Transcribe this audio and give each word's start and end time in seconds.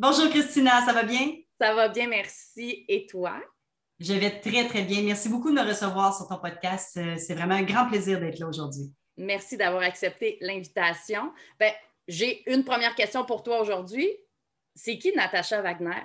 Bonjour 0.00 0.30
Christina, 0.30 0.80
ça 0.86 0.92
va 0.92 1.02
bien? 1.02 1.32
Ça 1.60 1.74
va 1.74 1.88
bien, 1.88 2.06
merci. 2.06 2.84
Et 2.86 3.04
toi? 3.08 3.34
Je 3.98 4.12
vais 4.12 4.38
très, 4.38 4.68
très 4.68 4.82
bien. 4.82 5.02
Merci 5.02 5.28
beaucoup 5.28 5.50
de 5.50 5.56
me 5.56 5.68
recevoir 5.68 6.16
sur 6.16 6.28
ton 6.28 6.36
podcast. 6.36 6.96
Euh, 6.98 7.16
c'est 7.18 7.34
vraiment 7.34 7.56
un 7.56 7.64
grand 7.64 7.88
plaisir 7.88 8.20
d'être 8.20 8.38
là 8.38 8.46
aujourd'hui. 8.46 8.92
Merci 9.16 9.56
d'avoir 9.56 9.82
accepté 9.82 10.38
l'invitation. 10.40 11.32
Ben, 11.58 11.72
j'ai 12.06 12.48
une 12.48 12.62
première 12.62 12.94
question 12.94 13.24
pour 13.24 13.42
toi 13.42 13.60
aujourd'hui. 13.60 14.08
C'est 14.72 14.98
qui 14.98 15.12
Natacha 15.16 15.60
Wagner? 15.62 16.04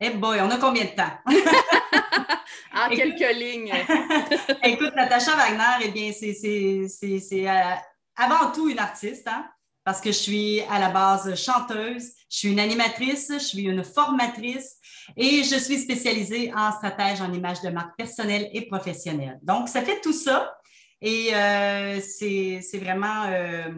Eh 0.00 0.10
boy, 0.10 0.40
on 0.40 0.50
a 0.50 0.58
combien 0.58 0.86
de 0.86 0.96
temps? 0.96 1.16
en 2.74 2.88
quelques 2.88 3.36
lignes. 3.36 3.72
Écoute, 4.64 4.96
Natacha 4.96 5.36
Wagner, 5.36 5.84
eh 5.84 5.90
bien, 5.92 6.10
c'est 6.10 7.48
euh, 7.48 7.74
avant 8.16 8.50
tout 8.50 8.68
une 8.68 8.80
artiste. 8.80 9.28
Hein? 9.28 9.48
Parce 9.84 10.00
que 10.00 10.10
je 10.10 10.18
suis 10.18 10.60
à 10.62 10.78
la 10.78 10.88
base 10.88 11.34
chanteuse, 11.34 12.12
je 12.30 12.38
suis 12.38 12.48
une 12.48 12.60
animatrice, 12.60 13.30
je 13.34 13.38
suis 13.38 13.62
une 13.64 13.84
formatrice 13.84 14.78
et 15.16 15.44
je 15.44 15.56
suis 15.56 15.78
spécialisée 15.78 16.52
en 16.54 16.72
stratège 16.72 17.20
en 17.20 17.32
image 17.32 17.60
de 17.60 17.68
marque 17.68 17.96
personnelle 17.96 18.48
et 18.52 18.66
professionnelle. 18.66 19.38
Donc, 19.42 19.68
ça 19.68 19.82
fait 19.82 20.00
tout 20.00 20.14
ça 20.14 20.56
et 21.02 21.34
euh, 21.34 22.00
c'est 22.00 22.78
vraiment 22.78 23.24
euh, 23.28 23.68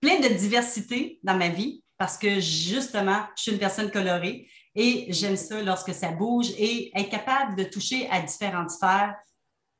plein 0.00 0.20
de 0.20 0.28
diversité 0.28 1.20
dans 1.22 1.36
ma 1.36 1.48
vie 1.48 1.84
parce 1.98 2.16
que 2.16 2.40
justement, 2.40 3.22
je 3.36 3.42
suis 3.42 3.52
une 3.52 3.58
personne 3.58 3.90
colorée 3.90 4.48
et 4.74 5.06
j'aime 5.10 5.36
ça 5.36 5.60
lorsque 5.60 5.92
ça 5.92 6.12
bouge 6.12 6.50
et 6.56 6.90
être 6.98 7.10
capable 7.10 7.56
de 7.56 7.64
toucher 7.64 8.08
à 8.10 8.22
différentes 8.22 8.70
sphères, 8.70 9.14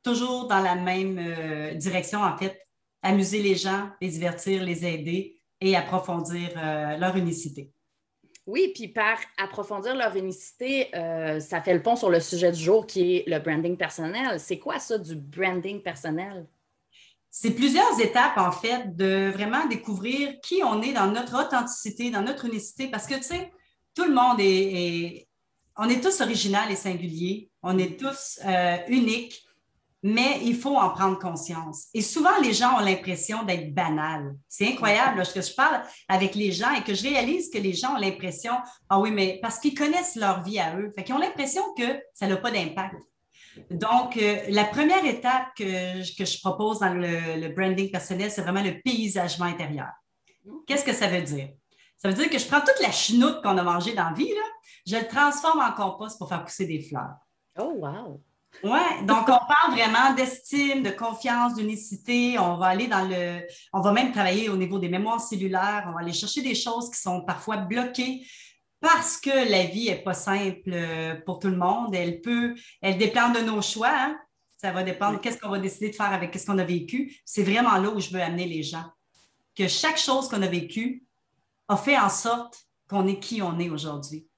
toujours 0.02 0.48
dans 0.48 0.60
la 0.60 0.74
même 0.74 1.18
euh, 1.18 1.74
direction 1.74 2.20
en 2.22 2.36
fait, 2.36 2.60
amuser 3.00 3.42
les 3.42 3.56
gens, 3.56 3.88
les 4.02 4.10
divertir, 4.10 4.62
les 4.62 4.84
aider 4.86 5.41
et 5.62 5.76
approfondir 5.76 6.50
euh, 6.56 6.96
leur 6.98 7.16
unicité. 7.16 7.70
Oui, 8.46 8.72
puis 8.74 8.88
par 8.88 9.18
approfondir 9.38 9.94
leur 9.94 10.16
unicité, 10.16 10.88
euh, 10.96 11.38
ça 11.38 11.62
fait 11.62 11.72
le 11.72 11.82
pont 11.82 11.94
sur 11.94 12.10
le 12.10 12.18
sujet 12.18 12.50
du 12.50 12.60
jour 12.60 12.86
qui 12.86 13.16
est 13.16 13.28
le 13.28 13.38
branding 13.38 13.76
personnel. 13.76 14.40
C'est 14.40 14.58
quoi 14.58 14.80
ça 14.80 14.98
du 14.98 15.14
branding 15.14 15.80
personnel? 15.80 16.48
C'est 17.30 17.52
plusieurs 17.52 17.98
étapes, 18.00 18.36
en 18.36 18.50
fait, 18.50 18.94
de 18.96 19.30
vraiment 19.30 19.66
découvrir 19.66 20.34
qui 20.42 20.62
on 20.64 20.82
est 20.82 20.92
dans 20.92 21.06
notre 21.06 21.40
authenticité, 21.40 22.10
dans 22.10 22.22
notre 22.22 22.44
unicité, 22.46 22.88
parce 22.88 23.06
que, 23.06 23.14
tu 23.14 23.22
sais, 23.22 23.52
tout 23.94 24.04
le 24.04 24.12
monde 24.12 24.38
est, 24.40 25.28
on 25.76 25.88
est 25.88 26.02
tous 26.02 26.20
original 26.20 26.70
et 26.70 26.76
singuliers, 26.76 27.48
on 27.62 27.78
est 27.78 27.98
tous 27.98 28.40
euh, 28.44 28.76
uniques, 28.88 29.46
mais 30.02 30.40
il 30.42 30.56
faut 30.56 30.76
en 30.76 30.90
prendre 30.90 31.18
conscience. 31.18 31.86
Et 31.94 32.02
souvent, 32.02 32.40
les 32.42 32.52
gens 32.52 32.76
ont 32.76 32.84
l'impression 32.84 33.44
d'être 33.44 33.72
banals. 33.72 34.34
C'est 34.48 34.66
incroyable 34.66 35.18
lorsque 35.18 35.42
je 35.42 35.54
parle 35.54 35.82
avec 36.08 36.34
les 36.34 36.50
gens 36.50 36.72
et 36.72 36.82
que 36.82 36.94
je 36.94 37.04
réalise 37.04 37.50
que 37.50 37.58
les 37.58 37.72
gens 37.72 37.94
ont 37.94 38.00
l'impression, 38.00 38.54
ah 38.88 38.98
oui, 38.98 39.12
mais 39.12 39.38
parce 39.40 39.58
qu'ils 39.58 39.74
connaissent 39.74 40.16
leur 40.16 40.42
vie 40.42 40.58
à 40.58 40.76
eux, 40.76 40.92
fait 40.94 41.04
qu'ils 41.04 41.14
ont 41.14 41.18
l'impression 41.18 41.62
que 41.76 42.00
ça 42.14 42.26
n'a 42.26 42.36
pas 42.36 42.50
d'impact. 42.50 42.96
Donc, 43.70 44.16
euh, 44.16 44.38
la 44.48 44.64
première 44.64 45.04
étape 45.04 45.48
que, 45.56 46.16
que, 46.16 46.24
je 46.24 46.40
propose 46.40 46.80
dans 46.80 46.94
le, 46.94 47.54
branding 47.54 47.90
personnel, 47.90 48.30
c'est 48.30 48.42
vraiment 48.42 48.62
le 48.62 48.80
paysagement 48.80 49.44
intérieur. 49.44 49.90
Qu'est-ce 50.66 50.84
que 50.84 50.94
ça 50.94 51.06
veut 51.06 51.22
dire? 51.22 51.50
Ça 51.96 52.08
veut 52.08 52.14
dire 52.14 52.30
que 52.30 52.38
je 52.38 52.46
prends 52.46 52.60
toute 52.60 52.80
la 52.80 52.90
chenoute 52.90 53.40
qu'on 53.42 53.56
a 53.58 53.62
mangée 53.62 53.94
dans 53.94 54.08
la 54.08 54.14
vie, 54.14 54.32
là, 54.32 54.42
je 54.86 54.96
le 54.96 55.06
transforme 55.06 55.60
en 55.60 55.72
compost 55.72 56.18
pour 56.18 56.28
faire 56.28 56.42
pousser 56.42 56.66
des 56.66 56.82
fleurs. 56.82 57.14
Oh, 57.58 57.74
wow! 57.76 58.20
Oui, 58.62 58.80
donc 59.02 59.28
on 59.28 59.38
parle 59.46 59.72
vraiment 59.72 60.14
d'estime, 60.14 60.82
de 60.82 60.90
confiance, 60.90 61.54
d'unicité. 61.54 62.38
On 62.38 62.56
va 62.56 62.66
aller 62.66 62.86
dans 62.86 63.08
le. 63.08 63.40
On 63.72 63.80
va 63.80 63.92
même 63.92 64.12
travailler 64.12 64.48
au 64.48 64.56
niveau 64.56 64.78
des 64.78 64.88
mémoires 64.88 65.20
cellulaires. 65.20 65.86
On 65.88 65.92
va 65.92 66.00
aller 66.00 66.12
chercher 66.12 66.42
des 66.42 66.54
choses 66.54 66.90
qui 66.90 67.00
sont 67.00 67.22
parfois 67.24 67.56
bloquées 67.56 68.24
parce 68.80 69.16
que 69.16 69.30
la 69.30 69.64
vie 69.64 69.86
n'est 69.86 70.02
pas 70.02 70.14
simple 70.14 70.70
euh, 70.72 71.16
pour 71.24 71.38
tout 71.38 71.48
le 71.48 71.56
monde. 71.56 71.94
Elle 71.94 72.20
peut. 72.20 72.54
Elle 72.80 72.98
dépend 72.98 73.30
de 73.30 73.40
nos 73.40 73.62
choix. 73.62 73.92
Hein. 73.92 74.18
Ça 74.56 74.70
va 74.70 74.84
dépendre 74.84 75.18
de 75.18 75.22
qu'est-ce 75.22 75.38
qu'on 75.38 75.48
va 75.48 75.58
décider 75.58 75.90
de 75.90 75.96
faire 75.96 76.12
avec 76.12 76.36
ce 76.38 76.46
qu'on 76.46 76.58
a 76.58 76.64
vécu. 76.64 77.16
C'est 77.24 77.42
vraiment 77.42 77.76
là 77.78 77.90
où 77.90 77.98
je 77.98 78.10
veux 78.10 78.22
amener 78.22 78.46
les 78.46 78.62
gens. 78.62 78.84
Que 79.56 79.66
chaque 79.66 79.98
chose 79.98 80.28
qu'on 80.28 80.42
a 80.42 80.46
vécue 80.46 81.04
a 81.68 81.76
fait 81.76 81.98
en 81.98 82.08
sorte 82.08 82.58
qu'on 82.88 83.06
est 83.08 83.18
qui 83.18 83.42
on 83.42 83.58
est 83.58 83.70
aujourd'hui. 83.70 84.28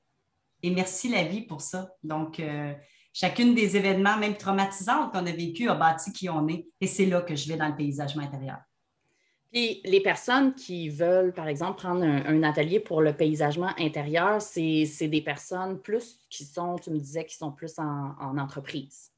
Et 0.63 0.71
merci 0.71 1.11
la 1.11 1.25
vie 1.25 1.43
pour 1.43 1.61
ça. 1.61 1.91
Donc, 2.03 2.41
euh, 2.41 2.73
chacune 3.15 3.55
des 3.55 3.77
événements, 3.77 4.19
même 4.19 4.37
traumatisants 4.37 5.09
qu'on 5.09 5.25
a 5.25 5.33
vécu, 5.33 5.69
a 5.71 5.75
bâti 5.75 6.13
qui 6.13 6.29
on 6.29 6.47
est. 6.49 6.67
Et 6.81 6.87
c'est 6.87 7.07
là 7.07 7.23
que 7.23 7.35
je 7.35 7.49
vais 7.49 7.57
dans 7.57 7.69
le 7.69 7.77
paysagement 7.77 8.25
intérieur. 8.25 8.59
Puis 9.53 9.81
les 9.85 10.01
personnes 10.01 10.53
qui 10.53 10.89
veulent, 10.89 11.33
par 11.33 11.47
exemple, 11.47 11.79
prendre 11.79 12.03
un, 12.03 12.43
atelier 12.43 12.81
pour 12.81 13.01
le 13.01 13.17
paysagement 13.17 13.71
intérieur, 13.79 14.43
c'est 14.43 15.09
des 15.09 15.23
personnes 15.23 15.81
plus 15.81 16.19
qui 16.29 16.45
sont, 16.45 16.75
tu 16.77 16.91
me 16.91 16.99
disais, 16.99 17.25
qui 17.25 17.37
sont 17.37 17.53
plus 17.53 17.79
en, 17.79 18.37
entreprise. 18.37 19.13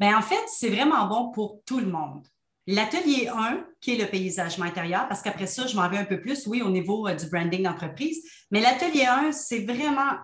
Bien, 0.00 0.18
en 0.18 0.22
fait, 0.22 0.42
c'est 0.48 0.68
vraiment 0.68 1.06
bon 1.06 1.30
pour 1.30 1.62
tout 1.64 1.78
le 1.78 1.86
monde. 1.86 2.26
L'atelier 2.66 3.28
1, 3.32 3.64
qui 3.80 3.92
est 3.94 3.98
le 3.98 4.10
paysagement 4.10 4.64
intérieur, 4.66 5.06
parce 5.08 5.22
qu'après 5.22 5.46
ça, 5.46 5.66
je 5.68 5.76
m'en 5.76 5.88
vais 5.88 5.98
un 5.98 6.04
peu 6.04 6.20
plus, 6.20 6.46
oui, 6.48 6.62
au 6.62 6.70
niveau 6.70 7.06
euh, 7.08 7.14
du 7.14 7.26
branding 7.26 7.62
d'entreprise, 7.62 8.22
mais 8.50 8.60
l'atelier 8.60 9.06
1, 9.06 9.32
c'est 9.32 9.60
vraiment, 9.60 10.18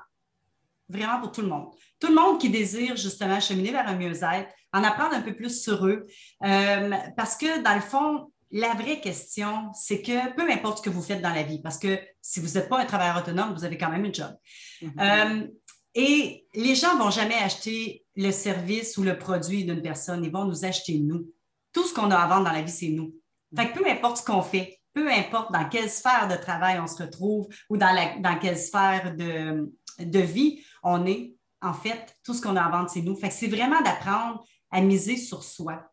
vraiment 0.88 1.20
pour 1.20 1.32
tout 1.32 1.40
le 1.40 1.48
monde 1.48 1.70
tout 1.98 2.08
le 2.08 2.14
monde 2.14 2.40
qui 2.40 2.50
désire 2.50 2.96
justement 2.96 3.40
cheminer 3.40 3.72
vers 3.72 3.88
un 3.88 3.96
mieux-être, 3.96 4.50
en 4.72 4.84
apprendre 4.84 5.14
un 5.14 5.22
peu 5.22 5.34
plus 5.34 5.62
sur 5.62 5.86
eux. 5.86 6.06
Euh, 6.44 6.90
parce 7.16 7.36
que 7.36 7.62
dans 7.62 7.74
le 7.74 7.80
fond, 7.80 8.30
la 8.50 8.74
vraie 8.74 9.00
question, 9.00 9.70
c'est 9.74 10.02
que 10.02 10.34
peu 10.34 10.50
importe 10.50 10.78
ce 10.78 10.82
que 10.82 10.90
vous 10.90 11.02
faites 11.02 11.22
dans 11.22 11.32
la 11.32 11.42
vie, 11.42 11.60
parce 11.60 11.78
que 11.78 11.98
si 12.20 12.40
vous 12.40 12.54
n'êtes 12.54 12.68
pas 12.68 12.80
un 12.80 12.84
travailleur 12.84 13.18
autonome, 13.18 13.54
vous 13.54 13.64
avez 13.64 13.78
quand 13.78 13.90
même 13.90 14.04
un 14.04 14.12
job. 14.12 14.34
Mm-hmm. 14.82 15.42
Euh, 15.42 15.46
et 15.94 16.46
les 16.54 16.74
gens 16.74 16.94
ne 16.94 17.00
vont 17.00 17.10
jamais 17.10 17.36
acheter 17.36 18.04
le 18.14 18.30
service 18.30 18.98
ou 18.98 19.02
le 19.02 19.18
produit 19.18 19.64
d'une 19.64 19.82
personne, 19.82 20.24
ils 20.24 20.30
vont 20.30 20.44
nous 20.44 20.64
acheter 20.64 20.98
nous. 20.98 21.26
Tout 21.72 21.84
ce 21.84 21.94
qu'on 21.94 22.10
a 22.10 22.16
à 22.16 22.26
vendre 22.26 22.44
dans 22.44 22.52
la 22.52 22.62
vie, 22.62 22.70
c'est 22.70 22.88
nous. 22.88 23.14
Fait 23.56 23.70
que 23.70 23.78
peu 23.78 23.88
importe 23.88 24.18
ce 24.18 24.24
qu'on 24.24 24.42
fait, 24.42 24.78
peu 24.92 25.10
importe 25.10 25.52
dans 25.52 25.68
quelle 25.68 25.88
sphère 25.88 26.28
de 26.28 26.36
travail 26.36 26.78
on 26.80 26.86
se 26.86 27.02
retrouve 27.02 27.48
ou 27.70 27.76
dans, 27.76 27.92
la, 27.92 28.18
dans 28.18 28.38
quelle 28.38 28.58
sphère 28.58 29.14
de, 29.14 29.72
de 29.98 30.18
vie 30.18 30.62
on 30.82 31.06
est, 31.06 31.35
en 31.62 31.74
fait, 31.74 32.16
tout 32.24 32.34
ce 32.34 32.42
qu'on 32.42 32.56
a 32.56 32.62
à 32.62 32.70
vendre, 32.70 32.90
c'est 32.90 33.02
nous. 33.02 33.16
Fait 33.16 33.30
c'est 33.30 33.46
vraiment 33.46 33.80
d'apprendre 33.82 34.44
à 34.70 34.80
miser 34.80 35.16
sur 35.16 35.42
soi. 35.42 35.90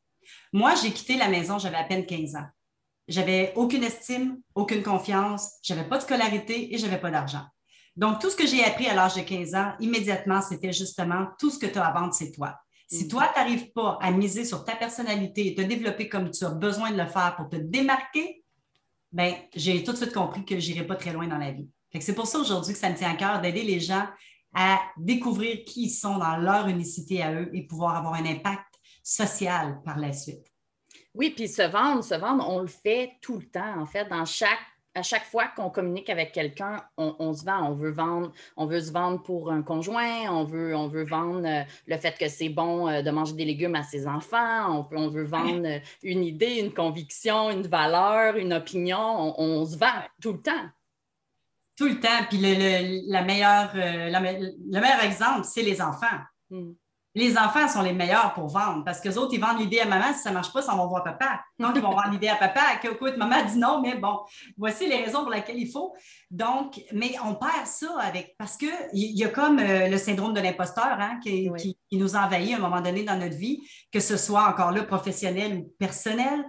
Moi, 0.51 0.75
j'ai 0.75 0.91
quitté 0.91 1.15
la 1.15 1.29
maison, 1.29 1.57
j'avais 1.57 1.77
à 1.77 1.83
peine 1.83 2.05
15 2.05 2.35
ans. 2.35 2.47
J'avais 3.07 3.53
aucune 3.55 3.83
estime, 3.83 4.39
aucune 4.55 4.81
confiance, 4.81 5.53
j'avais 5.61 5.83
pas 5.83 5.97
de 5.97 6.03
scolarité 6.03 6.73
et 6.73 6.77
j'avais 6.77 6.99
pas 6.99 7.11
d'argent. 7.11 7.45
Donc, 7.95 8.19
tout 8.19 8.29
ce 8.29 8.35
que 8.35 8.47
j'ai 8.47 8.63
appris 8.63 8.87
à 8.87 8.95
l'âge 8.95 9.15
de 9.15 9.21
15 9.21 9.55
ans, 9.55 9.73
immédiatement, 9.79 10.41
c'était 10.41 10.71
justement 10.71 11.27
tout 11.37 11.49
ce 11.49 11.59
que 11.59 11.67
tu 11.67 11.77
as 11.77 11.85
à 11.85 11.93
vendre, 11.93 12.13
c'est 12.13 12.31
toi. 12.31 12.55
Si 12.89 13.05
mm. 13.05 13.07
toi, 13.09 13.29
tu 13.33 13.39
n'arrives 13.39 13.71
pas 13.71 13.97
à 14.01 14.11
miser 14.11 14.45
sur 14.45 14.63
ta 14.63 14.75
personnalité 14.75 15.47
et 15.47 15.55
te 15.55 15.61
développer 15.61 16.09
comme 16.09 16.31
tu 16.31 16.45
as 16.45 16.49
besoin 16.49 16.91
de 16.91 16.97
le 16.97 17.05
faire 17.05 17.35
pour 17.35 17.49
te 17.49 17.57
démarquer, 17.57 18.43
ben, 19.11 19.35
j'ai 19.55 19.83
tout 19.83 19.91
de 19.91 19.97
suite 19.97 20.13
compris 20.13 20.43
que 20.43 20.59
je 20.59 20.71
n'irai 20.71 20.87
pas 20.87 20.95
très 20.95 21.13
loin 21.13 21.27
dans 21.27 21.37
la 21.37 21.51
vie. 21.51 21.69
C'est 21.99 22.15
pour 22.15 22.25
ça 22.25 22.39
aujourd'hui 22.39 22.73
que 22.73 22.79
ça 22.79 22.89
me 22.89 22.95
tient 22.95 23.11
à 23.11 23.15
cœur 23.15 23.39
d'aider 23.39 23.61
les 23.61 23.79
gens 23.79 24.07
à 24.53 24.79
découvrir 24.97 25.63
qui 25.65 25.85
ils 25.85 25.89
sont 25.89 26.17
dans 26.17 26.37
leur 26.37 26.67
unicité 26.67 27.21
à 27.21 27.33
eux 27.33 27.49
et 27.53 27.65
pouvoir 27.65 27.95
avoir 27.95 28.13
un 28.15 28.25
impact 28.25 28.73
social 29.03 29.81
par 29.83 29.99
la 29.99 30.13
suite. 30.13 30.47
Oui, 31.15 31.31
puis 31.35 31.47
se 31.47 31.61
vendre, 31.61 32.03
se 32.03 32.15
vendre, 32.15 32.47
on 32.49 32.59
le 32.59 32.67
fait 32.67 33.11
tout 33.21 33.37
le 33.37 33.45
temps, 33.45 33.79
en 33.79 33.85
fait, 33.85 34.07
à 34.11 35.03
chaque 35.03 35.25
fois 35.25 35.47
qu'on 35.55 35.69
communique 35.69 36.09
avec 36.09 36.31
quelqu'un, 36.31 36.83
on, 36.97 37.33
se 37.33 37.45
vend. 37.45 37.69
On 37.69 37.75
veut 37.75 37.91
vendre, 37.91 38.31
on 38.57 38.65
veut 38.65 38.79
se 38.79 38.91
vendre 38.91 39.21
pour 39.21 39.51
un 39.51 39.61
conjoint, 39.61 40.31
on 40.31 40.43
veut, 40.43 40.75
on 40.75 40.87
veut 40.87 41.05
vendre 41.05 41.45
euh, 41.45 41.63
le 41.85 41.97
fait 41.97 42.17
que 42.17 42.27
c'est 42.29 42.49
bon 42.49 42.87
euh, 42.87 43.01
de 43.03 43.11
manger 43.11 43.33
des 43.33 43.45
légumes 43.45 43.75
à 43.75 43.83
ses 43.83 44.07
enfants, 44.07 44.87
on, 44.91 45.09
veut 45.09 45.23
vendre 45.23 45.67
euh, 45.67 45.79
une 46.01 46.23
idée, 46.23 46.59
une 46.59 46.73
conviction, 46.73 47.51
une 47.51 47.67
valeur, 47.67 48.35
une 48.37 48.53
opinion. 48.53 49.35
on 49.37 49.65
se 49.65 49.77
vend 49.77 50.01
tout 50.19 50.33
le 50.33 50.41
temps. 50.41 50.69
Tout 51.77 51.87
le 51.87 51.99
temps. 51.99 52.23
Puis 52.29 52.37
le, 52.39 53.11
la 53.11 53.23
meilleure, 53.23 53.71
euh, 53.75 54.09
le 54.09 54.79
meilleur 54.79 55.03
exemple, 55.03 55.43
c'est 55.43 55.63
les 55.63 55.81
enfants. 55.81 56.19
Hmm. 56.49 56.73
Les 57.15 57.37
enfants 57.37 57.67
sont 57.67 57.83
les 57.83 57.93
meilleurs 57.93 58.33
pour 58.33 58.47
vendre 58.47 58.83
parce 58.83 58.99
que 58.99 59.07
les 59.07 59.19
autres, 59.19 59.35
ils 59.35 59.39
vendent 59.39 59.59
l'idée 59.59 59.79
à 59.79 59.85
maman. 59.85 60.13
Si 60.13 60.21
ça 60.21 60.29
ne 60.29 60.33
marche 60.33 60.51
pas, 60.51 60.63
ça 60.63 60.75
va 60.75 60.83
voir 60.87 61.03
papa. 61.03 61.41
Donc, 61.59 61.73
ils 61.75 61.81
vont 61.81 61.91
vendre 61.91 62.09
l'idée 62.11 62.27
à 62.27 62.35
papa. 62.35 62.61
Que, 62.81 62.87
écoute, 62.87 63.17
maman 63.17 63.45
dit 63.45 63.59
non, 63.59 63.81
mais 63.81 63.95
bon, 63.95 64.17
voici 64.57 64.87
les 64.87 65.03
raisons 65.03 65.21
pour 65.21 65.29
lesquelles 65.29 65.59
il 65.59 65.71
faut. 65.71 65.93
Donc, 66.31 66.81
mais 66.91 67.13
on 67.23 67.35
perd 67.35 67.67
ça 67.67 67.99
avec, 67.99 68.35
parce 68.39 68.57
qu'il 68.57 68.71
y 68.93 69.23
a 69.23 69.29
comme 69.29 69.59
euh, 69.59 69.89
le 69.89 69.97
syndrome 69.99 70.33
de 70.33 70.41
l'imposteur 70.41 70.97
hein, 70.99 71.19
qui, 71.21 71.51
qui, 71.59 71.97
nous 71.97 72.15
envahit 72.15 72.53
à 72.53 72.57
un 72.57 72.61
moment 72.61 72.81
donné 72.81 73.03
dans 73.03 73.17
notre 73.17 73.37
vie, 73.37 73.61
que 73.91 73.99
ce 73.99 74.17
soit 74.17 74.47
encore 74.47 74.71
là 74.71 74.81
professionnel 74.81 75.57
ou 75.57 75.73
personnel. 75.77 76.43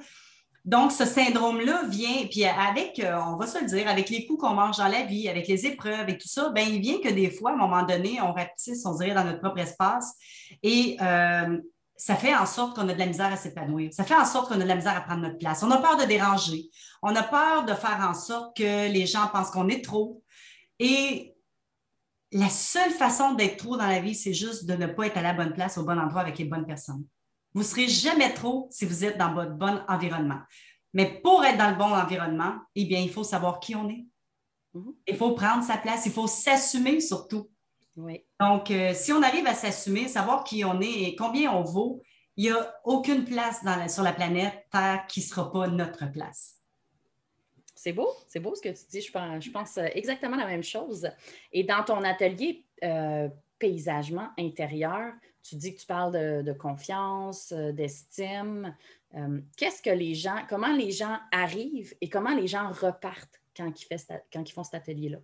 Donc, 0.65 0.93
ce 0.93 1.05
syndrome-là 1.05 1.83
vient, 1.89 2.27
puis 2.31 2.45
avec, 2.45 2.99
euh, 2.99 3.19
on 3.27 3.37
va 3.37 3.47
se 3.47 3.59
le 3.61 3.67
dire, 3.67 3.87
avec 3.87 4.09
les 4.09 4.27
coups 4.27 4.41
qu'on 4.41 4.55
mange 4.55 4.79
dans 4.79 4.89
la 4.89 5.03
vie, 5.03 5.29
avec 5.29 5.47
les 5.47 5.67
épreuves 5.67 6.09
et 6.09 6.17
tout 6.17 6.29
ça, 6.29 6.51
bien, 6.51 6.65
il 6.65 6.81
vient 6.81 7.01
que 7.01 7.11
des 7.11 7.31
fois, 7.31 7.51
à 7.51 7.55
un 7.55 7.59
moment 7.59 7.83
donné, 7.83 8.19
on 8.23 8.33
rapetisse, 8.33 8.85
on 8.87 8.95
dirait, 8.95 9.13
dans 9.13 9.25
notre 9.25 9.41
propre 9.41 9.59
espace. 9.59 10.15
Et 10.63 10.97
euh, 11.03 11.59
ça 11.97 12.17
fait 12.17 12.35
en 12.35 12.47
sorte 12.47 12.77
qu'on 12.77 12.89
a 12.89 12.95
de 12.95 12.99
la 12.99 13.07
misère 13.07 13.31
à 13.31 13.37
s'épanouir. 13.37 13.93
Ça 13.93 14.05
fait 14.05 14.17
en 14.17 14.25
sorte 14.25 14.49
qu'on 14.49 14.59
a 14.59 14.65
de 14.65 14.69
la 14.69 14.75
misère 14.77 14.97
à 14.97 15.03
prendre 15.03 15.21
notre 15.21 15.37
place. 15.37 15.63
On 15.63 15.71
a 15.71 15.77
peur 15.77 15.99
de 15.99 16.05
déranger. 16.05 16.71
On 17.03 17.15
a 17.15 17.23
peur 17.23 17.67
de 17.67 17.75
faire 17.75 18.01
en 18.09 18.15
sorte 18.15 18.57
que 18.57 18.91
les 18.91 19.05
gens 19.05 19.29
pensent 19.29 19.51
qu'on 19.51 19.69
est 19.69 19.85
trop. 19.85 20.23
Et 20.79 21.35
la 22.33 22.49
seule 22.49 22.91
façon 22.91 23.35
d'être 23.35 23.59
trop 23.59 23.77
dans 23.77 23.87
la 23.87 24.01
vie, 24.01 24.15
c'est 24.15 24.33
juste 24.33 24.65
de 24.65 24.75
ne 24.75 24.87
pas 24.87 25.07
être 25.07 25.19
à 25.19 25.23
la 25.23 25.35
bonne 25.35 25.53
place, 25.53 25.77
au 25.77 25.85
bon 25.85 25.99
endroit 25.99 26.23
avec 26.23 26.39
les 26.39 26.47
bonnes 26.47 26.67
personnes. 26.67 27.05
Vous 27.55 27.61
ne 27.61 27.67
serez 27.67 27.89
jamais 27.89 28.35
trop 28.35 28.69
si 28.71 28.85
vous 28.85 29.05
êtes 29.05 29.17
dans 29.17 29.33
votre 29.33 29.53
bon 29.53 29.81
environnement. 29.89 30.41
Mais 30.93 31.21
pour 31.23 31.45
être 31.45 31.57
dans 31.57 31.71
le 31.71 31.77
bon 31.77 31.93
environnement, 31.93 32.57
eh 32.75 32.85
bien, 32.85 33.01
il 33.01 33.11
faut 33.11 33.25
savoir 33.25 33.61
qui 33.61 33.75
on 33.75 33.89
est. 33.89 34.05
Mhm. 34.75 34.95
Il 35.07 35.17
faut 35.17 35.33
prendre 35.33 35.63
sa 35.65 35.77
place, 35.77 36.07
il 36.07 36.13
faut 36.13 36.27
s'assumer 36.27 37.01
surtout. 37.01 37.49
Donc, 38.41 38.71
euh, 38.71 38.93
si 38.93 39.13
on 39.13 39.23
arrive 39.23 39.47
à 39.47 39.55
s'assumer, 39.55 40.09
savoir 40.09 40.43
qui 40.43 40.65
on 40.65 40.81
est 40.81 41.03
et 41.03 41.17
combien 41.17 41.53
on 41.53 41.63
vaut, 41.63 42.03
il 42.37 42.45
n'y 42.45 42.51
a 42.51 42.75
aucune 42.83 43.25
place 43.25 43.61
sur 43.93 44.03
la 44.03 44.13
planète 44.13 44.67
Terre 44.73 45.07
qui 45.07 45.21
ne 45.21 45.25
sera 45.25 45.53
pas 45.53 45.69
notre 45.69 46.11
place. 46.11 46.61
C'est 47.77 47.93
beau, 47.93 48.09
c'est 48.27 48.41
beau 48.41 48.55
ce 48.55 48.63
que 48.63 48.71
tu 48.71 48.85
dis. 48.91 49.01
Je 49.01 49.13
pense, 49.13 49.45
je 49.45 49.51
pense, 49.51 49.79
euh, 49.79 49.87
exactement 49.95 50.37
la 50.37 50.47
même 50.47 50.65
chose. 50.65 51.09
Et 51.53 51.65
dans 51.65 51.85
ton 51.85 52.03
atelier 52.03 52.65
euh, 52.83 53.29
paysagement 53.59 54.31
intérieur, 54.39 55.13
tu 55.45 55.57
dis 55.57 55.75
que 55.75 55.81
tu 55.81 55.87
parles 55.87 56.45
de, 56.45 56.53
confiance, 56.53 57.53
euh, 57.53 57.71
d'estime. 57.71 58.75
Euh, 59.15 59.41
qu'est-ce 59.57 59.83
que 59.83 59.91
les 59.91 60.15
gens, 60.15 60.39
comment 60.49 60.75
les 60.75 60.91
gens 60.91 61.19
arrivent 61.31 61.95
et 62.01 62.09
comment 62.09 62.35
les 62.35 62.47
gens 62.47 62.71
repartent 62.71 63.41
quand 63.57 63.71
ils, 63.71 64.53
font 64.53 64.65
cet 64.65 64.75
atelier-là? 64.75 65.19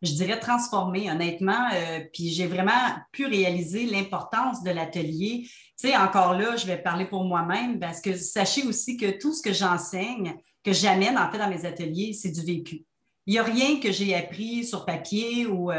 Je 0.00 0.12
dirais 0.12 0.38
transformer, 0.38 1.10
honnêtement. 1.10 1.68
Euh, 1.74 2.00
puis 2.12 2.28
j'ai 2.28 2.46
vraiment 2.46 2.70
pu 3.12 3.26
réaliser 3.26 3.86
l'importance 3.86 4.62
de 4.62 4.70
l'atelier. 4.70 5.42
Tu 5.42 5.88
sais, 5.88 5.96
encore 5.96 6.34
là, 6.34 6.56
je 6.56 6.66
vais 6.66 6.78
parler 6.78 7.04
pour 7.04 7.24
moi-même 7.24 7.78
parce 7.78 8.00
que 8.00 8.16
sachez 8.16 8.62
aussi 8.62 8.96
que 8.96 9.18
tout 9.18 9.34
ce 9.34 9.42
que 9.42 9.52
j'enseigne, 9.52 10.34
que 10.62 10.72
j'amène 10.72 11.18
en 11.18 11.30
fait 11.30 11.38
dans 11.38 11.50
mes 11.50 11.66
ateliers, 11.66 12.12
c'est 12.12 12.30
du 12.30 12.42
vécu. 12.42 12.84
Il 13.26 13.32
n'y 13.32 13.38
a 13.38 13.44
rien 13.44 13.80
que 13.80 13.92
j'ai 13.92 14.14
appris 14.14 14.64
sur 14.64 14.86
papier 14.86 15.46
ou. 15.46 15.70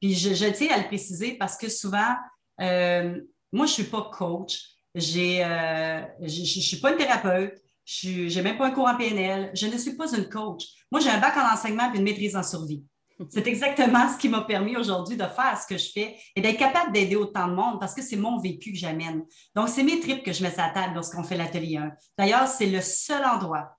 puis 0.00 0.14
je 0.14 0.50
tiens 0.50 0.74
à 0.74 0.78
le 0.78 0.86
préciser 0.86 1.36
parce 1.38 1.56
que 1.56 1.68
souvent, 1.68 2.14
euh, 2.60 3.20
moi, 3.52 3.66
je 3.66 3.70
ne 3.70 3.74
suis 3.74 3.84
pas 3.84 4.10
coach. 4.12 4.60
J'ai, 4.94 5.44
euh, 5.44 6.02
je 6.20 6.40
ne 6.40 6.62
suis 6.62 6.78
pas 6.78 6.92
une 6.92 6.98
thérapeute. 6.98 7.58
Je 7.84 8.34
n'ai 8.34 8.42
même 8.42 8.58
pas 8.58 8.66
un 8.66 8.70
cours 8.70 8.88
en 8.88 8.96
PNL. 8.96 9.50
Je 9.54 9.66
ne 9.66 9.76
suis 9.76 9.96
pas 9.96 10.12
une 10.16 10.28
coach. 10.28 10.64
Moi, 10.90 11.00
j'ai 11.00 11.10
un 11.10 11.20
bac 11.20 11.36
en 11.36 11.52
enseignement 11.52 11.92
et 11.92 11.96
une 11.96 12.04
maîtrise 12.04 12.36
en 12.36 12.42
survie. 12.42 12.84
C'est 13.30 13.46
exactement 13.46 14.08
ce 14.12 14.18
qui 14.18 14.28
m'a 14.28 14.42
permis 14.42 14.76
aujourd'hui 14.76 15.16
de 15.16 15.24
faire 15.24 15.58
ce 15.60 15.66
que 15.66 15.78
je 15.78 15.90
fais 15.90 16.16
et 16.34 16.40
d'être 16.40 16.58
capable 16.58 16.92
d'aider 16.92 17.16
autant 17.16 17.48
de 17.48 17.54
monde 17.54 17.80
parce 17.80 17.94
que 17.94 18.02
c'est 18.02 18.16
mon 18.16 18.38
vécu 18.38 18.72
que 18.72 18.78
j'amène. 18.78 19.24
Donc, 19.54 19.70
c'est 19.70 19.82
mes 19.82 20.00
tripes 20.00 20.22
que 20.22 20.32
je 20.32 20.42
mets 20.42 20.50
sur 20.50 20.60
la 20.60 20.70
table 20.70 20.94
lorsqu'on 20.94 21.24
fait 21.24 21.36
l'atelier 21.36 21.78
1. 21.78 21.92
D'ailleurs, 22.18 22.46
c'est 22.46 22.66
le 22.66 22.82
seul 22.82 23.24
endroit 23.24 23.78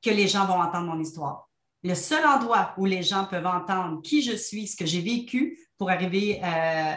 que 0.00 0.10
les 0.10 0.28
gens 0.28 0.46
vont 0.46 0.60
entendre 0.60 0.94
mon 0.94 1.00
histoire. 1.00 1.48
Le 1.84 1.94
seul 1.94 2.24
endroit 2.24 2.72
où 2.78 2.86
les 2.86 3.02
gens 3.02 3.26
peuvent 3.26 3.46
entendre 3.46 4.00
qui 4.00 4.22
je 4.22 4.34
suis, 4.34 4.66
ce 4.66 4.74
que 4.74 4.86
j'ai 4.86 5.02
vécu 5.02 5.58
pour 5.76 5.90
arriver 5.90 6.40
euh, 6.42 6.94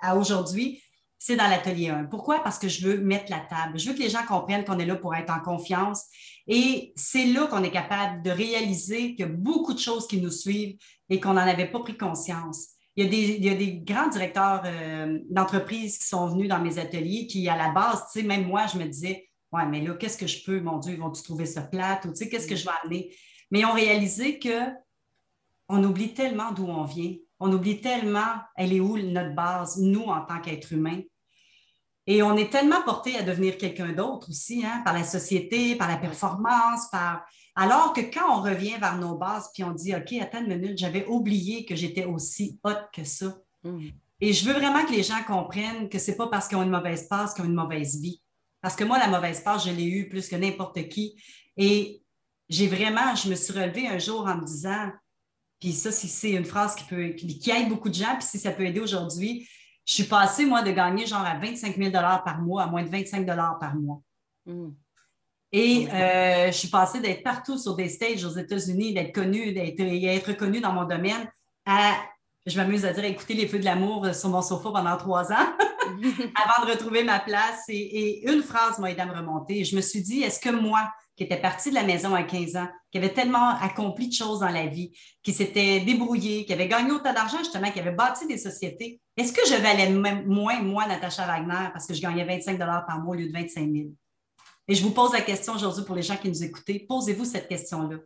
à, 0.00 0.16
aujourd'hui, 0.16 0.82
c'est 1.18 1.36
dans 1.36 1.48
l'atelier 1.48 1.90
1. 1.90 2.04
Pourquoi? 2.04 2.42
Parce 2.42 2.58
que 2.58 2.66
je 2.66 2.86
veux 2.86 2.98
mettre 2.98 3.30
la 3.30 3.40
table. 3.40 3.78
Je 3.78 3.90
veux 3.90 3.94
que 3.94 4.00
les 4.00 4.08
gens 4.08 4.24
comprennent 4.26 4.64
qu'on 4.64 4.78
est 4.78 4.86
là 4.86 4.96
pour 4.96 5.14
être 5.14 5.30
en 5.30 5.40
confiance. 5.40 6.06
Et 6.46 6.94
c'est 6.96 7.26
là 7.26 7.46
qu'on 7.46 7.62
est 7.62 7.70
capable 7.70 8.22
de 8.22 8.30
réaliser 8.30 9.14
qu'il 9.14 9.20
y 9.20 9.28
a 9.28 9.32
beaucoup 9.32 9.74
de 9.74 9.78
choses 9.78 10.08
qui 10.08 10.18
nous 10.18 10.30
suivent 10.30 10.76
et 11.10 11.20
qu'on 11.20 11.34
n'en 11.34 11.46
avait 11.46 11.70
pas 11.70 11.80
pris 11.80 11.98
conscience. 11.98 12.68
Il 12.96 13.04
y 13.04 13.50
a 13.50 13.54
des, 13.54 13.80
grands 13.84 14.08
directeurs 14.08 14.62
euh, 14.64 15.18
d'entreprises 15.28 15.98
qui 15.98 16.06
sont 16.06 16.26
venus 16.28 16.48
dans 16.48 16.58
mes 16.58 16.78
ateliers 16.78 17.26
qui, 17.26 17.46
à 17.50 17.56
la 17.56 17.68
base, 17.68 18.04
tu 18.10 18.20
sais, 18.20 18.26
même 18.26 18.46
moi, 18.46 18.66
je 18.66 18.78
me 18.78 18.86
disais, 18.86 19.28
ouais, 19.52 19.66
mais 19.66 19.82
là, 19.82 19.94
qu'est-ce 19.94 20.16
que 20.16 20.26
je 20.26 20.42
peux, 20.42 20.60
mon 20.60 20.78
Dieu, 20.78 20.96
vont-tu 20.96 21.22
trouver 21.22 21.44
ça 21.44 21.62
plate? 21.62 22.06
Ou 22.06 22.08
tu 22.08 22.16
sais, 22.16 22.28
qu'est-ce 22.30 22.48
que 22.48 22.56
je 22.56 22.64
vais 22.64 22.72
amener? 22.82 23.10
Mais 23.52 23.60
ils 23.60 23.66
ont 23.66 23.74
réalisé 23.74 24.40
qu'on 24.40 25.84
oublie 25.84 26.14
tellement 26.14 26.50
d'où 26.52 26.66
on 26.66 26.84
vient. 26.84 27.14
On 27.38 27.52
oublie 27.52 27.80
tellement, 27.80 28.34
elle 28.56 28.72
est 28.72 28.80
où 28.80 28.96
notre 28.96 29.34
base, 29.34 29.76
nous, 29.78 30.04
en 30.04 30.24
tant 30.24 30.40
qu'êtres 30.40 30.72
humains. 30.72 31.02
Et 32.06 32.22
on 32.22 32.36
est 32.36 32.50
tellement 32.50 32.82
porté 32.82 33.16
à 33.16 33.22
devenir 33.22 33.58
quelqu'un 33.58 33.92
d'autre 33.92 34.30
aussi, 34.30 34.64
hein, 34.64 34.80
par 34.84 34.94
la 34.94 35.04
société, 35.04 35.76
par 35.76 35.88
la 35.88 35.98
performance, 35.98 36.88
par... 36.90 37.24
Alors 37.54 37.92
que 37.92 38.00
quand 38.00 38.38
on 38.38 38.42
revient 38.42 38.78
vers 38.80 38.96
nos 38.96 39.16
bases, 39.16 39.50
puis 39.52 39.62
on 39.62 39.72
dit, 39.72 39.94
OK, 39.94 40.14
attends 40.14 40.42
une 40.42 40.56
minute, 40.58 40.78
j'avais 40.78 41.06
oublié 41.06 41.66
que 41.66 41.76
j'étais 41.76 42.06
aussi 42.06 42.58
haute 42.64 42.88
que 42.92 43.04
ça. 43.04 43.36
Mm. 43.62 43.88
Et 44.22 44.32
je 44.32 44.46
veux 44.46 44.54
vraiment 44.54 44.84
que 44.86 44.92
les 44.92 45.02
gens 45.02 45.22
comprennent 45.26 45.90
que 45.90 45.98
ce 45.98 46.10
n'est 46.10 46.16
pas 46.16 46.28
parce 46.28 46.48
qu'ils 46.48 46.56
ont 46.56 46.62
une 46.62 46.70
mauvaise 46.70 47.06
passe 47.06 47.34
qu'ils 47.34 47.44
ont 47.44 47.48
une 47.48 47.54
mauvaise 47.54 48.00
vie. 48.00 48.22
Parce 48.62 48.76
que 48.76 48.84
moi, 48.84 48.98
la 48.98 49.08
mauvaise 49.08 49.42
passe, 49.42 49.66
je 49.66 49.72
l'ai 49.72 49.84
eue 49.84 50.08
plus 50.08 50.28
que 50.28 50.36
n'importe 50.36 50.88
qui. 50.88 51.20
Et 51.58 52.01
j'ai 52.52 52.66
vraiment, 52.66 53.14
je 53.14 53.30
me 53.30 53.34
suis 53.34 53.52
relevée 53.52 53.88
un 53.88 53.98
jour 53.98 54.26
en 54.26 54.36
me 54.36 54.44
disant, 54.44 54.90
puis 55.58 55.72
ça, 55.72 55.90
c'est 55.90 56.32
une 56.32 56.44
phrase 56.44 56.74
qui 56.74 56.84
peut 56.84 57.08
qui 57.10 57.50
aide 57.50 57.68
beaucoup 57.70 57.88
de 57.88 57.94
gens, 57.94 58.14
puis 58.18 58.26
si 58.28 58.38
ça 58.38 58.50
peut 58.50 58.66
aider 58.66 58.80
aujourd'hui, 58.80 59.48
je 59.86 59.94
suis 59.94 60.04
passée, 60.04 60.44
moi, 60.44 60.62
de 60.62 60.70
gagner 60.70 61.06
genre 61.06 61.24
à 61.24 61.38
25 61.38 61.76
000 61.76 61.90
par 61.90 62.42
mois 62.42 62.64
à 62.64 62.66
moins 62.66 62.82
de 62.82 62.90
25 62.90 63.26
par 63.26 63.74
mois. 63.74 64.02
Mm. 64.44 64.68
Et 65.50 65.88
euh, 65.92 66.46
je 66.48 66.52
suis 66.52 66.68
passée 66.68 67.00
d'être 67.00 67.22
partout 67.22 67.56
sur 67.56 67.74
des 67.74 67.88
stages 67.88 68.24
aux 68.24 68.36
États-Unis, 68.36 68.92
d'être 68.92 69.14
connue, 69.14 69.52
d'être 69.52 69.80
être 69.80 70.32
connue 70.34 70.60
dans 70.60 70.72
mon 70.72 70.84
domaine, 70.84 71.30
à, 71.64 71.94
je 72.44 72.56
m'amuse 72.58 72.84
à 72.84 72.92
dire, 72.92 73.04
écouter 73.04 73.34
les 73.34 73.48
feux 73.48 73.58
de 73.58 73.64
l'amour 73.64 74.14
sur 74.14 74.28
mon 74.28 74.42
sofa 74.42 74.70
pendant 74.70 74.96
trois 74.98 75.32
ans 75.32 75.46
avant 75.86 76.66
de 76.66 76.70
retrouver 76.70 77.02
ma 77.02 77.18
place. 77.18 77.64
Et, 77.68 77.76
et 77.76 78.30
une 78.30 78.42
phrase 78.42 78.78
m'a 78.78 78.90
aidé 78.90 79.00
à 79.00 79.06
me 79.06 79.14
remonter. 79.14 79.64
Je 79.64 79.74
me 79.74 79.80
suis 79.80 80.02
dit, 80.02 80.22
est-ce 80.22 80.40
que 80.40 80.50
moi, 80.50 80.90
qui 81.16 81.24
était 81.24 81.40
parti 81.40 81.70
de 81.70 81.74
la 81.74 81.82
maison 81.82 82.14
à 82.14 82.22
15 82.22 82.56
ans, 82.56 82.68
qui 82.90 82.98
avait 82.98 83.12
tellement 83.12 83.50
accompli 83.60 84.08
de 84.08 84.14
choses 84.14 84.40
dans 84.40 84.48
la 84.48 84.66
vie, 84.66 84.92
qui 85.22 85.32
s'était 85.32 85.80
débrouillé, 85.80 86.44
qui 86.44 86.52
avait 86.52 86.68
gagné 86.68 86.90
autant 86.90 87.12
d'argent, 87.12 87.38
justement, 87.38 87.70
qui 87.70 87.80
avait 87.80 87.92
bâti 87.92 88.26
des 88.26 88.38
sociétés. 88.38 89.00
Est-ce 89.16 89.32
que 89.32 89.46
je 89.46 89.60
valais 89.60 89.90
moins, 89.90 90.62
moi, 90.62 90.86
Natacha 90.86 91.26
Wagner, 91.26 91.68
parce 91.72 91.86
que 91.86 91.94
je 91.94 92.00
gagnais 92.00 92.24
25 92.24 92.58
par 92.58 93.00
mois 93.00 93.14
au 93.14 93.18
lieu 93.18 93.26
de 93.26 93.32
25 93.32 93.70
000? 93.70 93.88
Et 94.68 94.74
je 94.74 94.82
vous 94.82 94.92
pose 94.92 95.12
la 95.12 95.20
question 95.20 95.54
aujourd'hui 95.54 95.84
pour 95.84 95.96
les 95.96 96.02
gens 96.02 96.16
qui 96.16 96.28
nous 96.28 96.42
écoutent. 96.42 96.64
Posez-vous 96.88 97.24
cette 97.24 97.48
question-là. 97.48 97.98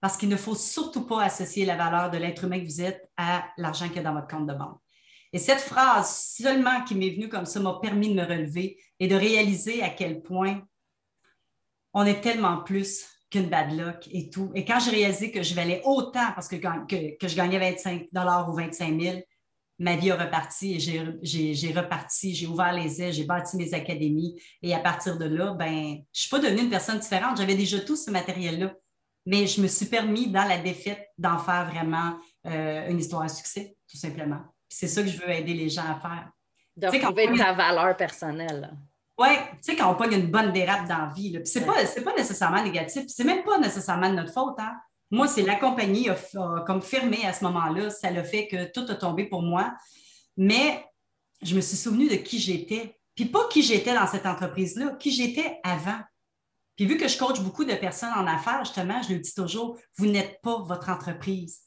Parce 0.00 0.16
qu'il 0.16 0.28
ne 0.28 0.36
faut 0.36 0.54
surtout 0.54 1.06
pas 1.06 1.22
associer 1.22 1.64
la 1.64 1.76
valeur 1.76 2.10
de 2.10 2.18
l'être 2.18 2.44
humain 2.44 2.58
que 2.58 2.64
vous 2.64 2.80
êtes 2.80 3.08
à 3.16 3.44
l'argent 3.58 3.86
qu'il 3.86 3.96
y 3.96 4.00
a 4.00 4.02
dans 4.02 4.14
votre 4.14 4.28
compte 4.28 4.46
de 4.46 4.54
banque. 4.54 4.78
Et 5.32 5.38
cette 5.38 5.60
phrase 5.60 6.34
seulement 6.38 6.82
qui 6.84 6.94
m'est 6.94 7.10
venue 7.10 7.28
comme 7.28 7.46
ça 7.46 7.60
m'a 7.60 7.78
permis 7.80 8.08
de 8.08 8.14
me 8.14 8.26
relever 8.26 8.78
et 8.98 9.06
de 9.06 9.14
réaliser 9.14 9.82
à 9.82 9.90
quel 9.90 10.22
point 10.22 10.62
on 11.94 12.04
est 12.04 12.20
tellement 12.20 12.58
plus 12.58 13.06
qu'une 13.30 13.48
bad 13.48 13.72
luck 13.72 14.08
et 14.10 14.28
tout. 14.28 14.50
Et 14.54 14.64
quand 14.64 14.80
j'ai 14.80 14.90
réalisé 14.90 15.30
que 15.30 15.42
je 15.42 15.54
valais 15.54 15.82
autant 15.84 16.32
parce 16.34 16.48
que, 16.48 16.56
que, 16.56 17.28
je 17.28 17.36
gagnais 17.36 17.58
25 17.58 18.08
ou 18.48 18.52
25 18.52 19.00
000, 19.00 19.18
ma 19.78 19.96
vie 19.96 20.10
a 20.10 20.16
reparti 20.16 20.74
et 20.74 20.78
j'ai 20.78 21.72
reparti, 21.72 22.34
j'ai 22.34 22.46
ouvert 22.46 22.72
les 22.72 23.00
ailes, 23.00 23.12
j'ai 23.12 23.24
bâti 23.24 23.56
mes 23.56 23.72
académies. 23.72 24.40
Et 24.62 24.74
à 24.74 24.80
partir 24.80 25.16
de 25.16 25.24
là, 25.24 25.54
ben, 25.54 25.72
je 25.72 25.98
ne 25.98 26.02
suis 26.12 26.28
pas 26.28 26.38
devenue 26.38 26.62
une 26.62 26.70
personne 26.70 26.98
différente. 26.98 27.38
J'avais 27.38 27.54
déjà 27.54 27.80
tout 27.80 27.96
ce 27.96 28.10
matériel-là. 28.10 28.74
Mais 29.26 29.46
je 29.46 29.60
me 29.60 29.68
suis 29.68 29.86
permis, 29.86 30.28
dans 30.28 30.44
la 30.44 30.58
défaite, 30.58 31.08
d'en 31.18 31.38
faire 31.38 31.70
vraiment 31.70 32.18
euh, 32.46 32.88
une 32.88 32.98
histoire 32.98 33.22
à 33.22 33.28
succès, 33.28 33.76
tout 33.88 33.98
simplement. 33.98 34.40
C'est 34.68 34.88
ça 34.88 35.02
que 35.02 35.08
je 35.08 35.18
veux 35.18 35.30
aider 35.30 35.54
les 35.54 35.68
gens 35.68 35.84
à 35.84 36.00
faire. 36.00 36.30
De 36.76 36.86
trouver 36.98 37.36
ta 37.36 37.52
valeur 37.52 37.96
personnelle. 37.96 38.76
Oui, 39.20 39.28
tu 39.36 39.58
sais, 39.60 39.76
quand 39.76 39.92
on 39.92 39.96
pogne 39.96 40.14
une 40.14 40.30
bonne 40.30 40.50
dérape 40.50 40.88
dans 40.88 40.96
la 40.96 41.12
vie, 41.14 41.38
ce 41.44 41.58
n'est 41.58 41.66
pas, 41.66 41.74
pas, 41.74 42.16
nécessairement 42.16 42.62
négatif, 42.62 43.04
c'est 43.06 43.24
même 43.24 43.44
pas 43.44 43.58
nécessairement 43.58 44.08
de 44.08 44.14
notre 44.14 44.32
faute. 44.32 44.58
Hein? 44.58 44.74
Moi, 45.10 45.28
c'est 45.28 45.42
la 45.42 45.56
compagnie 45.56 46.08
a, 46.08 46.16
comme 46.66 46.80
fermé 46.80 47.26
à 47.26 47.34
ce 47.34 47.44
moment-là, 47.44 47.90
ça 47.90 48.10
le 48.10 48.22
fait 48.22 48.48
que 48.48 48.72
tout 48.72 48.90
a 48.90 48.94
tombé 48.94 49.24
pour 49.24 49.42
moi. 49.42 49.74
Mais 50.38 50.86
je 51.42 51.54
me 51.54 51.60
suis 51.60 51.76
souvenu 51.76 52.08
de 52.08 52.14
qui 52.14 52.38
j'étais. 52.38 52.98
Puis 53.14 53.26
pas 53.26 53.46
qui 53.48 53.62
j'étais 53.62 53.92
dans 53.92 54.06
cette 54.06 54.24
entreprise-là, 54.24 54.96
qui 54.98 55.10
j'étais 55.10 55.60
avant. 55.64 56.00
Puis 56.76 56.86
vu 56.86 56.96
que 56.96 57.06
je 57.06 57.18
coach 57.18 57.40
beaucoup 57.40 57.66
de 57.66 57.74
personnes 57.74 58.14
en 58.16 58.26
affaires, 58.26 58.64
justement, 58.64 59.02
je 59.02 59.12
le 59.12 59.18
dis 59.18 59.34
toujours, 59.34 59.76
vous 59.98 60.06
n'êtes 60.06 60.40
pas 60.40 60.60
votre 60.60 60.88
entreprise. 60.88 61.60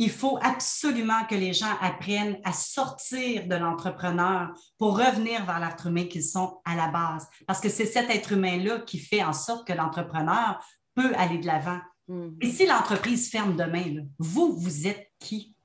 Il 0.00 0.10
faut 0.10 0.38
absolument 0.42 1.24
que 1.28 1.34
les 1.34 1.52
gens 1.52 1.74
apprennent 1.80 2.38
à 2.44 2.52
sortir 2.52 3.48
de 3.48 3.56
l'entrepreneur 3.56 4.54
pour 4.78 4.96
revenir 4.96 5.44
vers 5.44 5.58
l'être 5.58 5.88
humain 5.88 6.04
qu'ils 6.04 6.22
sont 6.22 6.60
à 6.64 6.76
la 6.76 6.86
base. 6.86 7.28
Parce 7.48 7.60
que 7.60 7.68
c'est 7.68 7.84
cet 7.84 8.08
être 8.08 8.30
humain-là 8.30 8.78
qui 8.82 9.00
fait 9.00 9.24
en 9.24 9.32
sorte 9.32 9.66
que 9.66 9.72
l'entrepreneur 9.72 10.64
peut 10.94 11.12
aller 11.16 11.38
de 11.38 11.46
l'avant. 11.46 11.80
Mm-hmm. 12.08 12.36
Et 12.40 12.50
si 12.52 12.66
l'entreprise 12.66 13.28
ferme 13.28 13.56
demain, 13.56 14.06
vous, 14.20 14.56
vous 14.56 14.86
êtes 14.86 15.10
qui? 15.18 15.56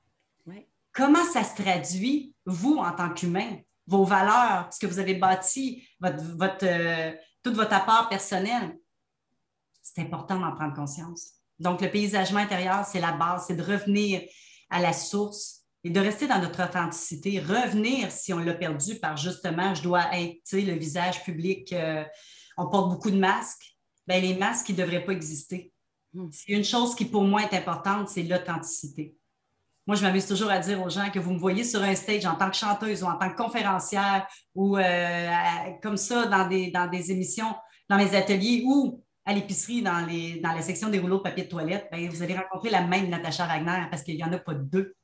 Comment 0.92 1.24
ça 1.24 1.42
se 1.42 1.60
traduit, 1.60 2.34
vous, 2.46 2.76
en 2.76 2.92
tant 2.92 3.10
qu'humain, 3.10 3.58
vos 3.86 4.04
valeurs, 4.04 4.68
ce 4.72 4.78
que 4.78 4.86
vous 4.86 5.00
avez 5.00 5.14
bâti, 5.14 5.88
votre, 6.00 6.64
euh, 6.64 7.12
tout 7.42 7.52
votre 7.52 7.72
apport 7.72 8.08
personnel? 8.08 8.78
C'est 9.82 10.02
important 10.02 10.38
d'en 10.38 10.52
prendre 10.54 10.74
conscience. 10.74 11.34
Donc, 11.64 11.80
le 11.80 11.90
paysagement 11.90 12.40
intérieur, 12.40 12.84
c'est 12.84 13.00
la 13.00 13.12
base, 13.12 13.46
c'est 13.46 13.56
de 13.56 13.62
revenir 13.62 14.20
à 14.68 14.82
la 14.82 14.92
source 14.92 15.62
et 15.82 15.88
de 15.88 15.98
rester 15.98 16.26
dans 16.26 16.38
notre 16.38 16.62
authenticité, 16.62 17.40
revenir 17.40 18.12
si 18.12 18.34
on 18.34 18.38
l'a 18.38 18.52
perdu 18.52 18.96
par 18.96 19.16
justement, 19.16 19.74
je 19.74 19.82
dois 19.82 20.04
être 20.12 20.52
le 20.52 20.74
visage 20.74 21.24
public, 21.24 21.72
euh, 21.72 22.04
on 22.58 22.68
porte 22.68 22.90
beaucoup 22.90 23.10
de 23.10 23.18
masques. 23.18 23.64
Bien, 24.06 24.20
les 24.20 24.34
masques, 24.34 24.68
ils 24.68 24.76
ne 24.76 24.82
devraient 24.82 25.04
pas 25.04 25.12
exister. 25.12 25.72
Hmm. 26.12 26.28
C'est 26.30 26.52
une 26.52 26.64
chose 26.64 26.94
qui, 26.94 27.06
pour 27.06 27.24
moi, 27.24 27.42
est 27.42 27.56
importante, 27.56 28.10
c'est 28.10 28.24
l'authenticité. 28.24 29.16
Moi, 29.86 29.96
je 29.96 30.02
m'amuse 30.02 30.26
toujours 30.26 30.50
à 30.50 30.58
dire 30.58 30.82
aux 30.82 30.90
gens 30.90 31.10
que 31.10 31.18
vous 31.18 31.32
me 31.32 31.38
voyez 31.38 31.64
sur 31.64 31.82
un 31.82 31.94
stage 31.94 32.26
en 32.26 32.36
tant 32.36 32.50
que 32.50 32.56
chanteuse 32.56 33.02
ou 33.02 33.06
en 33.06 33.16
tant 33.16 33.30
que 33.30 33.36
conférencière 33.36 34.26
ou 34.54 34.76
euh, 34.76 35.30
comme 35.82 35.96
ça 35.96 36.26
dans 36.26 36.46
des, 36.46 36.70
dans 36.70 36.88
des 36.88 37.10
émissions, 37.10 37.54
dans 37.88 37.96
mes 37.96 38.14
ateliers 38.14 38.64
ou 38.66 39.03
à 39.24 39.32
l'épicerie, 39.32 39.82
dans, 39.82 40.06
dans 40.42 40.52
la 40.52 40.62
section 40.62 40.90
des 40.90 40.98
rouleaux 40.98 41.18
de 41.18 41.22
papier 41.22 41.44
de 41.44 41.48
toilette, 41.48 41.88
ben, 41.90 42.08
vous 42.08 42.22
allez 42.22 42.36
rencontrer 42.36 42.70
la 42.70 42.82
même 42.82 43.08
Natacha 43.08 43.46
Wagner 43.46 43.86
parce 43.90 44.02
qu'il 44.02 44.16
n'y 44.16 44.24
en 44.24 44.32
a 44.32 44.38
pas 44.38 44.54
deux. 44.54 44.94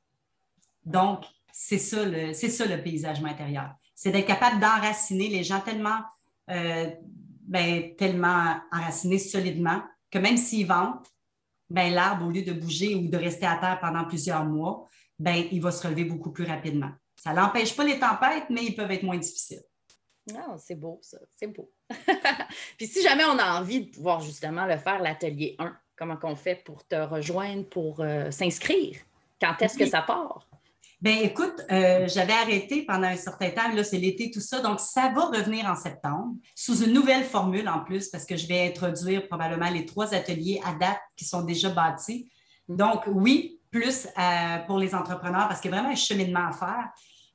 Donc, 0.85 1.25
c'est 1.51 1.79
ça, 1.79 2.05
le, 2.05 2.33
ça 2.33 2.65
le 2.65 2.81
paysagement 2.81 3.29
intérieur. 3.29 3.73
C'est 3.95 4.11
d'être 4.11 4.27
capable 4.27 4.59
d'enraciner 4.59 5.27
les 5.27 5.43
gens 5.43 5.59
tellement, 5.59 5.99
euh, 6.49 6.89
ben, 7.41 7.95
tellement 7.95 8.57
enracinés 8.71 9.19
solidement 9.19 9.81
que 10.09 10.19
même 10.19 10.37
s'ils 10.37 10.67
vendent, 10.67 10.99
ben, 11.69 11.93
l'arbre, 11.93 12.27
au 12.27 12.29
lieu 12.29 12.43
de 12.43 12.53
bouger 12.53 12.95
ou 12.95 13.07
de 13.07 13.17
rester 13.17 13.45
à 13.45 13.57
terre 13.57 13.79
pendant 13.79 14.05
plusieurs 14.05 14.45
mois, 14.45 14.87
ben, 15.17 15.45
il 15.51 15.61
va 15.61 15.71
se 15.71 15.85
relever 15.85 16.05
beaucoup 16.05 16.31
plus 16.31 16.45
rapidement. 16.45 16.91
Ça 17.15 17.33
n'empêche 17.33 17.75
pas 17.75 17.83
les 17.83 17.99
tempêtes, 17.99 18.45
mais 18.49 18.65
ils 18.65 18.75
peuvent 18.75 18.91
être 18.91 19.03
moins 19.03 19.17
difficiles. 19.17 19.61
Non, 20.27 20.55
c'est 20.57 20.75
beau, 20.75 20.99
ça. 21.01 21.17
C'est 21.35 21.47
beau. 21.47 21.71
Puis 22.77 22.87
si 22.87 23.01
jamais 23.01 23.25
on 23.25 23.37
a 23.39 23.59
envie 23.59 23.85
de 23.85 23.91
pouvoir 23.91 24.21
justement 24.21 24.65
le 24.65 24.77
faire, 24.77 25.01
l'atelier 25.01 25.55
1, 25.59 25.75
comment 25.95 26.17
qu'on 26.17 26.35
fait 26.35 26.63
pour 26.63 26.85
te 26.85 26.95
rejoindre, 26.95 27.67
pour 27.67 28.01
euh, 28.01 28.29
s'inscrire? 28.31 28.97
Quand 29.39 29.55
est-ce 29.61 29.77
que 29.77 29.87
ça 29.87 30.01
part? 30.01 30.47
Ben 31.01 31.17
écoute, 31.23 31.65
euh, 31.71 32.07
j'avais 32.07 32.33
arrêté 32.33 32.83
pendant 32.83 33.07
un 33.07 33.15
certain 33.15 33.49
temps, 33.49 33.73
là 33.73 33.83
c'est 33.83 33.97
l'été, 33.97 34.29
tout 34.29 34.39
ça, 34.39 34.59
donc 34.59 34.79
ça 34.79 35.11
va 35.15 35.25
revenir 35.25 35.65
en 35.65 35.75
septembre 35.75 36.35
sous 36.53 36.83
une 36.83 36.93
nouvelle 36.93 37.23
formule 37.23 37.67
en 37.67 37.79
plus 37.79 38.09
parce 38.09 38.23
que 38.23 38.37
je 38.37 38.45
vais 38.45 38.67
introduire 38.67 39.27
probablement 39.27 39.71
les 39.71 39.87
trois 39.87 40.13
ateliers 40.13 40.61
à 40.63 40.73
date 40.73 40.99
qui 41.17 41.25
sont 41.25 41.41
déjà 41.41 41.69
bâtis. 41.69 42.29
Donc 42.69 43.01
oui, 43.07 43.59
plus 43.71 44.07
euh, 44.15 44.57
pour 44.67 44.77
les 44.77 44.93
entrepreneurs 44.93 45.47
parce 45.47 45.59
qu'il 45.59 45.71
y 45.71 45.73
a 45.73 45.77
vraiment 45.77 45.93
un 45.93 45.97
cheminement 45.97 46.47
à 46.47 46.51
faire, 46.51 46.89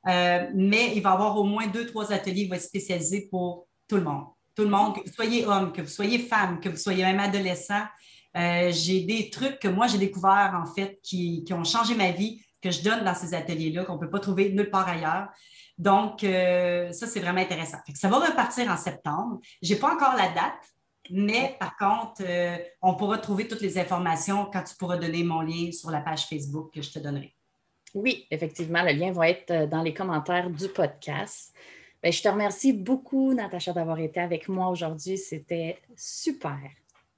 mais 0.07 0.93
il 0.95 1.01
va 1.01 1.09
y 1.09 1.13
avoir 1.13 1.37
au 1.37 1.43
moins 1.43 1.67
deux, 1.67 1.85
trois 1.85 2.11
ateliers 2.11 2.43
qui 2.43 2.47
vont 2.47 2.55
être 2.55 2.61
spécialisés 2.61 3.27
pour 3.29 3.67
tout 3.87 3.97
le 3.97 4.03
monde. 4.03 4.25
Tout 4.55 4.63
le 4.63 4.69
monde, 4.69 4.95
que 4.95 5.01
vous 5.01 5.13
soyez 5.13 5.45
homme, 5.45 5.71
que 5.71 5.81
vous 5.81 5.87
soyez 5.87 6.19
femme, 6.19 6.59
que 6.59 6.69
vous 6.69 6.77
soyez 6.77 7.03
même 7.03 7.19
adolescent. 7.19 7.83
j'ai 8.33 9.01
des 9.01 9.29
trucs 9.29 9.59
que 9.59 9.67
moi 9.67 9.87
j'ai 9.87 9.97
découverts 9.97 10.59
en 10.61 10.65
fait 10.73 10.99
qui, 11.03 11.43
qui 11.43 11.53
ont 11.53 11.63
changé 11.63 11.93
ma 11.95 12.11
vie 12.11 12.41
que 12.61 12.71
je 12.71 12.81
donne 12.81 13.03
dans 13.03 13.13
ces 13.13 13.33
ateliers-là, 13.33 13.85
qu'on 13.85 13.95
ne 13.95 13.99
peut 13.99 14.09
pas 14.09 14.19
trouver 14.19 14.51
nulle 14.51 14.69
part 14.69 14.87
ailleurs. 14.87 15.27
Donc, 15.77 16.23
euh, 16.23 16.91
ça, 16.91 17.07
c'est 17.07 17.19
vraiment 17.19 17.41
intéressant. 17.41 17.77
ça 17.93 18.09
va 18.09 18.17
repartir 18.17 18.69
en 18.69 18.77
septembre. 18.77 19.39
Je 19.61 19.73
n'ai 19.73 19.79
pas 19.79 19.93
encore 19.93 20.15
la 20.15 20.29
date, 20.29 20.63
mais 21.11 21.55
par 21.59 21.77
contre, 21.77 22.23
euh, 22.27 22.57
on 22.81 22.95
pourra 22.95 23.19
trouver 23.19 23.47
toutes 23.47 23.61
les 23.61 23.77
informations 23.77 24.49
quand 24.51 24.63
tu 24.63 24.75
pourras 24.75 24.97
donner 24.97 25.23
mon 25.23 25.41
lien 25.41 25.71
sur 25.71 25.91
la 25.91 26.01
page 26.01 26.25
Facebook 26.25 26.73
que 26.73 26.81
je 26.81 26.91
te 26.91 26.99
donnerai. 26.99 27.36
Oui, 27.97 28.27
effectivement, 28.29 28.83
le 28.83 28.91
lien 28.91 29.11
va 29.11 29.27
être 29.29 29.49
euh, 29.49 29.65
dans 29.65 29.81
les 29.81 29.91
commentaires 29.91 30.51
du 30.51 30.67
podcast. 30.69 31.51
Bien, 32.03 32.11
je 32.11 32.21
te 32.21 32.27
remercie 32.29 32.71
beaucoup, 32.71 33.33
Natacha, 33.33 33.73
d'avoir 33.73 33.97
été 33.97 34.19
avec 34.19 34.47
moi 34.47 34.69
aujourd'hui. 34.69 35.17
C'était 35.17 35.79
super. 35.95 36.59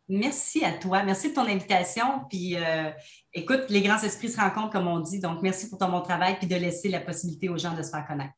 Merci 0.08 0.64
à 0.64 0.72
toi. 0.72 1.04
Merci 1.04 1.32
de 1.32 1.34
ton 1.34 1.46
invitation. 1.46 2.24
Puis, 2.30 2.56
euh, 2.56 2.92
écoute, 3.34 3.66
les 3.68 3.82
grands 3.82 4.02
esprits 4.02 4.30
se 4.30 4.40
rencontrent, 4.40 4.70
comme 4.70 4.88
on 4.88 5.02
dit. 5.02 5.20
Donc, 5.20 5.42
merci 5.42 5.70
pour 5.70 5.80
ton 5.80 5.90
bon 5.90 6.00
travail 6.00 6.38
puis 6.38 6.48
de 6.48 6.56
laisser 6.56 6.88
la 6.88 7.02
possibilité 7.02 7.50
aux 7.50 7.58
gens 7.58 7.76
de 7.76 7.84
se 7.84 7.90
faire 7.90 8.08
connaître. 8.08 8.34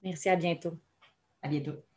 Merci, 0.00 0.28
à 0.28 0.36
bientôt. 0.36 0.78
À 1.42 1.48
bientôt. 1.48 1.89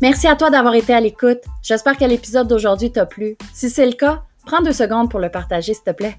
Merci 0.00 0.26
à 0.26 0.36
toi 0.36 0.50
d'avoir 0.50 0.74
été 0.74 0.92
à 0.92 1.00
l'écoute. 1.00 1.40
J'espère 1.62 1.96
que 1.96 2.04
l'épisode 2.04 2.48
d'aujourd'hui 2.48 2.90
t'a 2.90 3.06
plu. 3.06 3.36
Si 3.52 3.70
c'est 3.70 3.86
le 3.86 3.92
cas, 3.92 4.22
prends 4.44 4.62
deux 4.62 4.72
secondes 4.72 5.10
pour 5.10 5.20
le 5.20 5.30
partager, 5.30 5.72
s'il 5.72 5.84
te 5.84 5.92
plaît. 5.92 6.16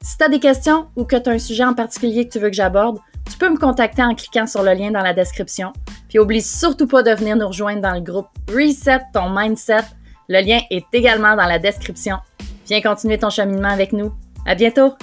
Si 0.00 0.16
tu 0.16 0.24
as 0.24 0.28
des 0.28 0.40
questions 0.40 0.86
ou 0.96 1.04
que 1.04 1.16
tu 1.16 1.28
as 1.28 1.32
un 1.32 1.38
sujet 1.38 1.64
en 1.64 1.74
particulier 1.74 2.26
que 2.26 2.32
tu 2.32 2.38
veux 2.38 2.48
que 2.48 2.56
j'aborde, 2.56 2.98
tu 3.30 3.36
peux 3.36 3.50
me 3.50 3.58
contacter 3.58 4.02
en 4.02 4.14
cliquant 4.14 4.46
sur 4.46 4.62
le 4.62 4.72
lien 4.72 4.90
dans 4.90 5.02
la 5.02 5.12
description. 5.12 5.72
Puis 6.08 6.18
oublie 6.18 6.42
surtout 6.42 6.86
pas 6.86 7.02
de 7.02 7.10
venir 7.10 7.36
nous 7.36 7.48
rejoindre 7.48 7.82
dans 7.82 7.94
le 7.94 8.00
groupe 8.00 8.28
Reset 8.48 9.00
ton 9.12 9.28
mindset. 9.30 9.84
Le 10.28 10.40
lien 10.40 10.60
est 10.70 10.86
également 10.92 11.36
dans 11.36 11.46
la 11.46 11.58
description. 11.58 12.16
Viens 12.66 12.80
continuer 12.80 13.18
ton 13.18 13.30
cheminement 13.30 13.68
avec 13.68 13.92
nous. 13.92 14.12
À 14.46 14.54
bientôt! 14.54 14.94